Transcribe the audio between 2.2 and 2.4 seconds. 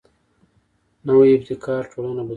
بدلوي